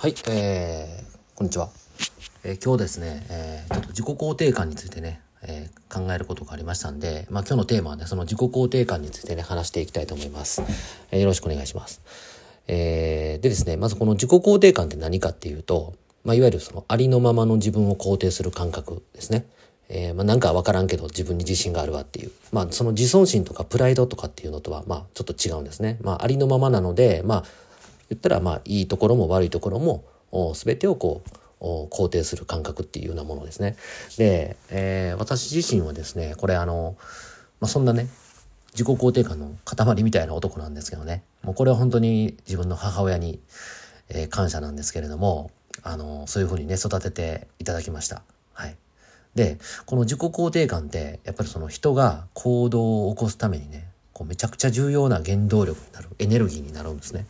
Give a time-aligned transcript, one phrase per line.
[0.00, 1.70] はい、えー、こんにちは。
[2.44, 10.62] えー、今日ですね、えー、ちょっと自己肯定感についてね、えー、考えることがありましたんで、まあ今日のテーマはね、その自己肯定感についてね、話していきたいと思います。
[11.10, 12.00] えー、よろしくお願いします。
[12.68, 19.46] えー、でですね、まずこの自己肯定感って何かっていうと、まあいわゆるそのありのままの自分を肯定する感覚ですね。
[19.88, 22.30] えー、まあなんかわからんけど自分に自信があるわっていう。
[22.52, 25.98] まあその自尊心とかプライドとかっていうのとは、まあちょっと違うんですね。
[26.02, 27.67] まあありのままなので、まあ
[28.10, 30.04] 言ったらまあいいところも悪いところも
[30.54, 31.22] 全てをこ
[31.60, 33.76] う肯定する感覚っていうようなものですね。
[34.16, 36.96] で、えー、私自身はですねこれあの、
[37.60, 38.06] まあ、そんなね
[38.72, 43.40] 自己肯定感の塊みたいな男なんですけどねもうこれは本当に自分の母親に、
[44.30, 45.50] 感謝なんですけれども
[45.82, 48.22] あのそういうふうにね育てていただきました。
[48.54, 48.76] はい、
[49.34, 57.26] でこの自己肯定感ってやっぱりその人が行動を起こすためにねこうめちゃくちゃ重要な原動力になるエネルギーになるんですね。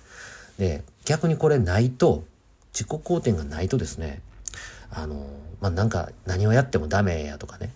[0.58, 2.24] で逆にこれないと
[2.72, 4.20] 自己肯定がないとですね
[4.90, 5.26] あの
[5.60, 7.72] まあなんか何をやってもダメやとかね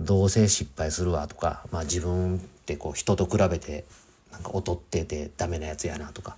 [0.00, 3.84] どうせ失敗するわとか、まあ、自分ってこう人と比べて
[4.32, 6.36] なんか劣っててダメなやつやなとか、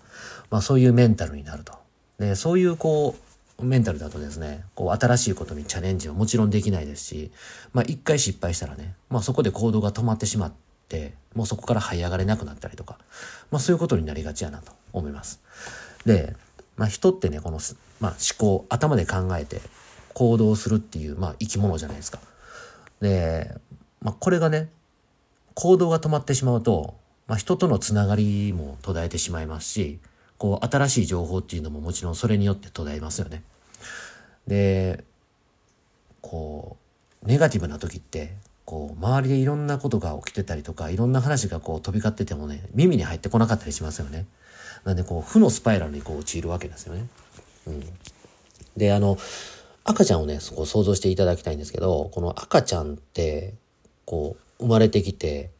[0.51, 1.73] まあ、そういうメンタルになると。
[2.19, 3.15] でそういうこ
[3.59, 7.31] うメンタルだとですねこう新しいことにチャレンジはもちろんできないですし、
[7.73, 10.53] まあ、一回失敗したらね、まあ、そこで行動が止まってしまっ
[10.89, 12.99] てもうそこから這い上がれなくなったりとか、
[13.51, 15.41] まあ、そういうことになりがちやなと思います。
[16.07, 16.35] で
[16.77, 17.59] まあ、人ってねこの、
[18.01, 19.61] まあ、思考頭で考えて
[20.15, 22.21] 行動するっていう、まあ、生き物じゃないですか。
[23.01, 23.55] で、
[24.01, 24.69] まあ、これがね
[25.55, 26.95] 行動が止まってしまうと、
[27.27, 29.99] まあ、人とのつながりも途絶えてしまいますし
[30.39, 33.43] こう新しい情報っていうのももちろんそれによって途絶えますよね。
[34.47, 35.05] で
[36.21, 36.77] こ
[37.23, 38.35] うネガティブな時って
[38.65, 44.27] こう周りでいろんなことが起きてたりとかいろんな話がこう飛び交っててもね耳に入ってこなかったりしますよね。
[44.87, 47.09] なんでこう負のスパイラルにこう陥るわけですよね。
[47.67, 47.83] うん、
[48.77, 49.19] であの
[49.83, 53.55] 赤ちゃんをねそこ想像していただきたいんですけどこの赤ちゃんって
[54.05, 55.51] こう生まれてきて、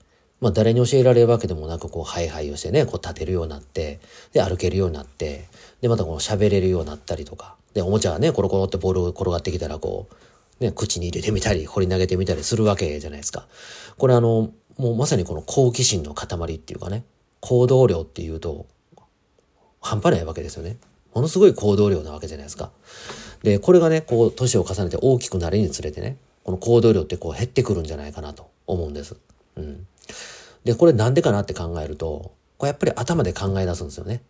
[0.41, 3.99] まあ、誰に教えられるわけでもなくこうハイハイをしてねこう立てるようになって
[4.33, 5.49] で歩けるようになって
[5.81, 10.09] でまたこの喋れるようになったりとかでおもちゃがねコロコロってボール転がってきたらこ
[10.61, 13.49] うね口に入れてみたり掘り投げてみたりするわけじゃないですか。
[13.99, 17.05] これあのもうまさにこの好奇心の塊っていうかね
[17.41, 18.67] 行動量っていうと
[19.81, 20.77] 半端ないわけですよね。
[21.15, 22.71] ものすごい行動量なわけじゃないですか。
[23.43, 29.17] で、これがね、こう、年を重ねて大きくなるにつれてね、この行動量ってこう減ってくるんじゃないかなと思うんです。
[29.57, 29.87] うん。
[30.65, 34.23] で、これなんでかなって考えると、これやっぱり頭で考え出すんですよね。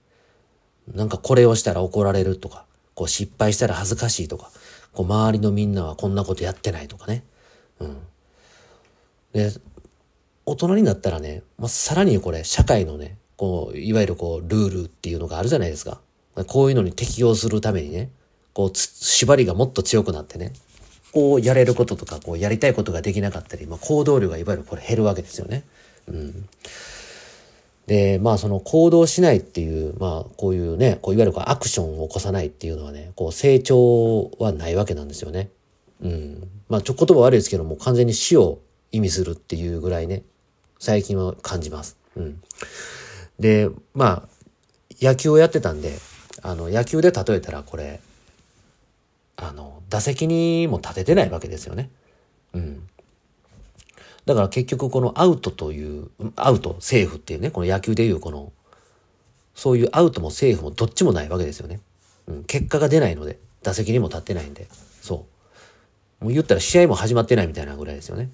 [0.94, 2.64] なんかこれをしたら怒られるとか、
[2.94, 4.50] こう失敗したら恥ずかしいとか、
[4.92, 7.24] こう周りのみんなはこんなことやってないとかね。
[7.80, 7.98] うん。
[9.32, 9.50] で、
[10.46, 16.00] 大人になったらね、まあ、さらにこれ社会のね、こう、いわゆるこう、ルールっていうのがあるじゃないですか。
[16.46, 18.10] こういうのに適応するためにね、
[18.52, 20.52] こう、縛りがもっと強くなってね、
[21.12, 25.64] こう、やれることとか、こう、やりたいことができなかったり、まあ、行動量がいわゆるこれ減るわけですよね。
[26.08, 26.48] うん。
[27.86, 35.50] で、まあ、その行動しないっていう、まあ、こういうね、こういわゆるこうアクションを起こさないっていうのはね、こう、成長はないわけなんですよね。
[36.02, 36.48] うん。
[36.68, 38.58] まあ、ちょ、言葉悪いですけども、完全に死を
[38.90, 40.22] 意味するっていうぐらいね、
[40.78, 41.96] 最近は感じます。
[42.16, 42.42] うん。
[43.38, 44.28] で、まあ、
[45.00, 45.98] 野球をやってたんで、
[46.42, 48.00] あの、野球で例えたらこれ、
[49.36, 51.90] あの、打席にも立ててないわけですよね。
[52.54, 52.88] うん。
[54.24, 58.52] だから結局このアウトという、アウト、セーフっていうね、この野球でいうこの、
[59.54, 61.80] そういうアウトもセーフもどっちもないわけですよね。
[62.26, 64.66] うん、結果が出ないので、打席にも立ってないんで、
[65.00, 65.26] そ
[66.20, 66.24] う。
[66.24, 68.30] もう言ったら試合も始まってないみたいなぐらいですよね。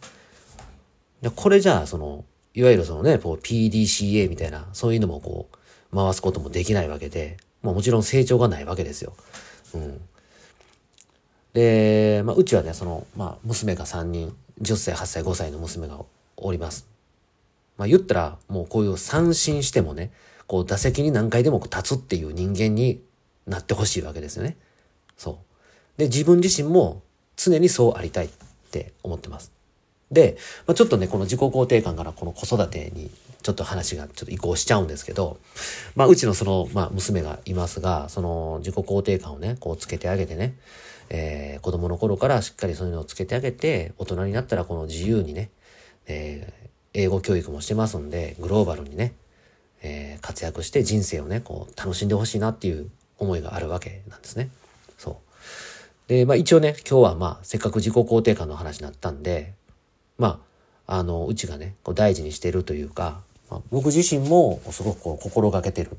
[1.20, 2.24] でこれじゃあ、その、
[2.54, 9.14] いわゆるそのね、こう PDCA みたいな、そういうのもこう、回すこともできないわけで、まあもちろん成長がないわけですよ。
[9.74, 10.00] うん。
[11.54, 16.00] で、まあうちはね、その、まあ娘が3人、10歳、8歳、5歳の娘が
[16.36, 16.86] おります。
[17.76, 20.12] まあ言ったら、もうこういう三振してもね、
[20.46, 23.02] こう打席に何回でも立つっていう人間に
[23.46, 24.56] なってほしいわけですよね。
[25.16, 25.98] そう。
[25.98, 27.02] で、自分自身も
[27.37, 28.31] 常にそうありたいっ
[28.70, 29.52] て思ってます。
[30.12, 30.37] で、
[30.67, 33.11] まあ、ちょっとね、この自己肯定感からこの子育てに
[33.43, 35.38] ちょっと話がちょっと移行しちゃうんですけど、
[35.97, 40.55] まあ、うちのその、まあ、娘がいますが、その自己肯定感をね、こうつけてあげてね、
[41.09, 45.50] えー、子供の頃からしっかりそういうのをつけてあげて、大人になったらこの自由にね、
[46.06, 49.15] えー、英語教育もしてますんで、グローバルにね、
[49.82, 54.50] えー、活躍して人生をね、こう楽しんでほしいなっていう思いがあるわけなんですね。
[54.99, 55.20] そ
[56.06, 56.08] う。
[56.08, 59.55] で、まあ一応ね、今日はまあせっかく自己肯定感の話になったんで、
[60.22, 60.40] ま
[60.86, 65.98] あ、あの、うちがね、こう大事にしてるというか、まあ、僕自身もすごくこう心がけてる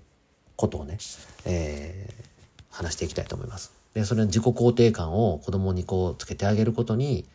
[0.56, 0.98] ことをね、
[1.44, 2.24] えー、
[2.72, 3.74] 話していきたいと思います。
[3.94, 7.26] で、それの自己肯定感を子供にこうつけてあげることに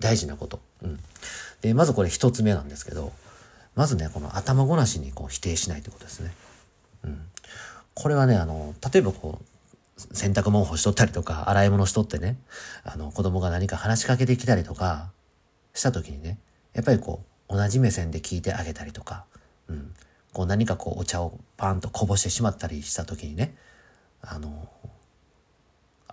[0.00, 0.58] 大事なこと。
[0.82, 0.98] うん。
[1.60, 3.12] で、まずこれ一つ目なんですけど、
[3.76, 6.34] まずね、この頭ごなしにこう否定しないということですね。
[7.04, 7.20] うん。
[7.94, 12.36] これはね、あの、例えばこう、洗濯物干しとったりとか、洗い物しとってね、
[12.82, 15.10] あの、子供が何か話しかけてきたりとか
[15.76, 16.38] した時にね、
[16.72, 19.24] やっぱりこう、同じ目線で聞いてあげたりとか、
[19.68, 19.94] うん。
[20.32, 23.54] こう何かこうお茶をパンとこぼしてしまったりした時にね、
[24.20, 24.68] あの、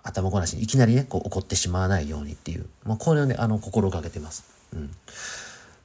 [0.02, 4.44] 頭ごなしにいきなりね、こう怒ってしまわないようにっていう、まあ、これをね、あの、心がけてます。
[4.72, 4.90] うん。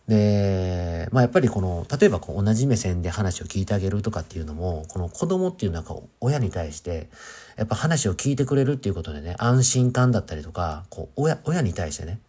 [0.09, 7.09] で、まあ、やっぱりこの、例えばこう同じ目線で話を聞いてあげるとかっていうのも、この子供っていうのは親に対して、
[7.57, 12.19] やっぱ話を聞いてくれるっていうことでね、安心感だったりとか、こう、親、親に対してね、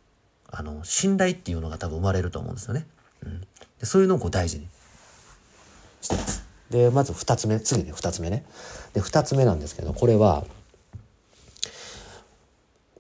[0.53, 2.87] あの、信頼っていうのが多分生まれると思うんですよね。
[3.25, 3.41] うん。
[3.41, 4.69] でそういうのをこう大事に
[6.01, 6.45] してます。
[6.71, 8.45] で、まず二つ目、次ね、二つ目ね。
[8.95, 10.45] で、二つ目なんですけど、これは、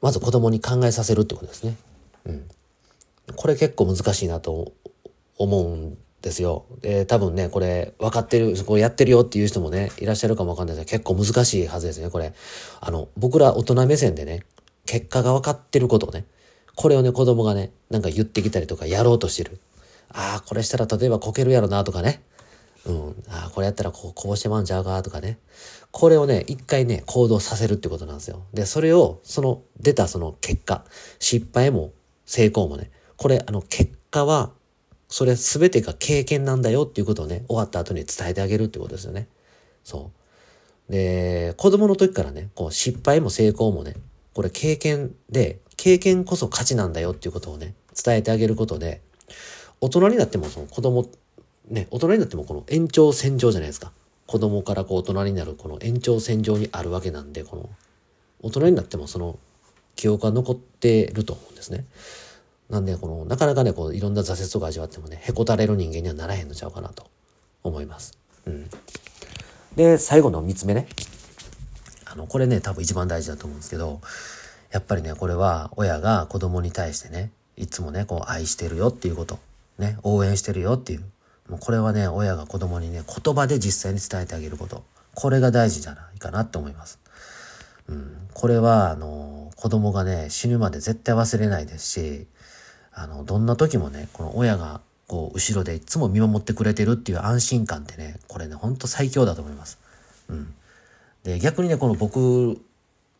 [0.00, 1.76] まず子供に考えさせるってことですね。
[2.24, 2.48] うん。
[3.36, 4.72] これ結構難しいなと
[5.38, 6.64] 思うんですよ。
[6.80, 12.32] で、多分ね、これ分かってる、これやってるよっていう人もね、いらっしゃるかもわかんないですけど、結構難しいはずですね、これ。
[12.80, 14.44] あの、僕ら大人目線でね、
[14.86, 16.24] 結果が分かってることをね、
[16.80, 19.60] これをね、子供がね、なんか言ってきたりとかやろうとしてる。
[20.08, 22.22] ああ、これしたら例えばこけるやろなとかね。
[22.86, 23.22] うん。
[23.28, 25.36] ああ、これやったらこう、こぼしてまうんちゃうかとかね。
[25.90, 28.44] これをね、一回ね、行動させるってことなんですよ。
[28.54, 30.86] で、それを、その、出たその結果、
[31.18, 31.92] 失敗も
[32.24, 34.50] 成功もね、これ、あの、結果は、
[35.10, 39.28] それ全てが経験なんだよっていうことをね、終わった後に伝えてあげるってことですよね。
[39.84, 40.10] そ
[40.88, 40.92] う。
[40.92, 43.96] で、子供の時からね、こう、失敗も成功もね、
[44.32, 47.72] これ経験で、経験こそ価値なんだよっていうことをね、
[48.04, 49.00] 伝えてあげることで、
[49.80, 51.08] 大人になってもその子供、
[51.70, 53.90] ね、大人になってもこの延長線上じゃないですか。
[54.26, 57.70] 子供からこう大人になるこの延長線上にあるわけなんで、この
[58.42, 59.38] 大人になってもその
[59.96, 61.86] 記憶が残ってると思うんですね。
[62.68, 67.06] なんで、この、なかなかね、こう、いろんな挫折とか味わってもね、へこたれる人間にはならへんのちゃうかなと
[67.62, 68.18] 思います。
[68.44, 68.68] うん。
[69.76, 70.88] で、最後の三つ目ね。
[72.04, 74.02] あの、これね、多分一番大事だと思うんですけど、
[74.70, 79.38] やっぱりね、これは親が子供に対してね、いつもね、こう、愛してるよっていうこと、
[79.78, 81.04] ね、応援してるよっていう
[81.50, 84.84] もうこれはね、親が子供にね、言葉で実際に伝えてあげること。
[85.14, 87.00] これが大事じゃないかなって思います。
[87.88, 88.28] うん。
[88.32, 92.26] これは、あの、子供がね、死ぬまで絶対忘れないですし、
[92.92, 99.78] あの、どんな時もね、この親が、こう、後ろでいつも見守ってくれてるっていう安心感ってね、これね、ほんと最強だと思います。
[100.28, 100.54] うん。
[101.24, 102.60] で、逆にね、この僕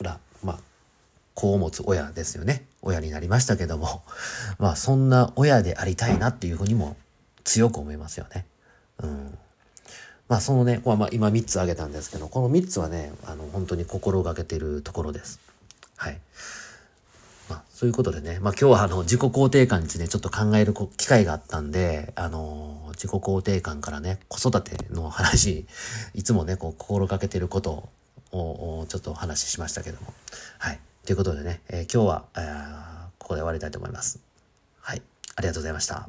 [0.01, 0.59] ら、まあ、
[1.35, 2.67] 子を持つ親ですよね。
[2.83, 4.03] 親になりましたけども、
[4.59, 6.97] まあ、そんな親でありたいなっていうふうにも
[7.45, 8.47] 強く思いますよね。
[9.03, 9.39] うん。
[10.31, 15.41] まあそのね、まあ、今3つ挙げたんですけど、この3つはね、あの本当に心がけてるところです。
[15.97, 16.21] はい。
[17.49, 25.67] まあそういうことでね、まあ今日はあの自己肯定感についてちょっと考える機会があったんで、あの、自己肯定感からね、子育ての話、
[26.15, 27.89] いつもね、こう心がけてること
[28.31, 30.15] をちょっとお話ししましたけども。
[30.59, 30.79] はい。
[31.11, 34.21] ということでね、えー、今日は、えー、ここで終わりたいと思います。
[34.81, 35.03] はい。
[35.35, 36.09] ありがとうございました。